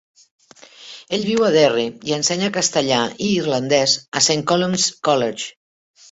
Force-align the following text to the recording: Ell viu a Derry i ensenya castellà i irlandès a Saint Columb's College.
Ell 1.17 1.25
viu 1.25 1.43
a 1.47 1.49
Derry 1.55 1.83
i 2.11 2.15
ensenya 2.17 2.49
castellà 2.55 3.01
i 3.25 3.27
irlandès 3.33 3.93
a 4.21 4.23
Saint 4.29 4.41
Columb's 4.53 4.87
College. 5.09 5.51